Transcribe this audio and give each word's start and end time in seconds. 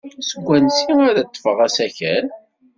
Seg 0.29 0.43
wansi 0.47 0.91
ara 1.07 1.25
ḍḍfeɣ 1.27 1.57
asakal? 1.65 2.25